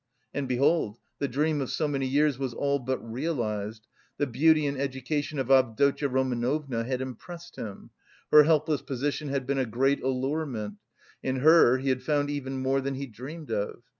And, 0.33 0.47
behold, 0.47 0.97
the 1.19 1.27
dream 1.27 1.61
of 1.61 1.69
so 1.69 1.87
many 1.87 2.07
years 2.07 2.39
was 2.39 2.55
all 2.55 2.79
but 2.79 2.97
realised; 3.07 3.85
the 4.17 4.25
beauty 4.25 4.65
and 4.65 4.75
education 4.75 5.37
of 5.37 5.51
Avdotya 5.51 6.09
Romanovna 6.09 6.83
had 6.85 7.01
impressed 7.01 7.55
him; 7.55 7.91
her 8.31 8.41
helpless 8.41 8.81
position 8.81 9.27
had 9.29 9.45
been 9.45 9.59
a 9.59 9.65
great 9.67 10.01
allurement; 10.01 10.77
in 11.21 11.35
her 11.41 11.77
he 11.77 11.89
had 11.89 12.01
found 12.01 12.31
even 12.31 12.57
more 12.63 12.81
than 12.81 12.95
he 12.95 13.05
dreamed 13.05 13.51
of. 13.51 13.83